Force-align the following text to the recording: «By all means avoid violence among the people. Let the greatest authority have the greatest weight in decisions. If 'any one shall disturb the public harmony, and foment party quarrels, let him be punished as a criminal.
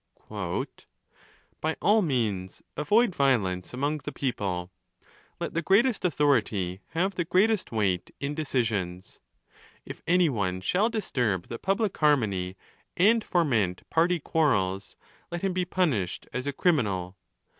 «By 1.61 1.75
all 1.79 2.01
means 2.01 2.63
avoid 2.75 3.13
violence 3.13 3.71
among 3.71 3.99
the 3.99 4.11
people. 4.11 4.71
Let 5.39 5.53
the 5.53 5.61
greatest 5.61 6.03
authority 6.03 6.81
have 6.95 7.13
the 7.13 7.23
greatest 7.23 7.71
weight 7.71 8.09
in 8.19 8.33
decisions. 8.33 9.19
If 9.85 10.01
'any 10.07 10.27
one 10.27 10.59
shall 10.61 10.89
disturb 10.89 11.49
the 11.49 11.59
public 11.59 11.95
harmony, 11.99 12.57
and 12.97 13.23
foment 13.23 13.87
party 13.91 14.19
quarrels, 14.19 14.97
let 15.29 15.43
him 15.43 15.53
be 15.53 15.65
punished 15.65 16.27
as 16.33 16.47
a 16.47 16.53
criminal. 16.53 17.15